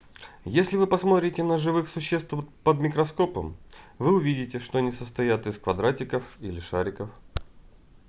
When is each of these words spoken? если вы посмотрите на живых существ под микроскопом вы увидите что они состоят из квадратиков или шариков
если 0.45 0.77
вы 0.77 0.87
посмотрите 0.87 1.43
на 1.43 1.59
живых 1.59 1.87
существ 1.87 2.33
под 2.63 2.79
микроскопом 2.79 3.55
вы 3.99 4.15
увидите 4.15 4.57
что 4.59 4.79
они 4.79 4.91
состоят 4.91 5.45
из 5.45 5.59
квадратиков 5.59 6.23
или 6.39 6.59
шариков 6.59 7.11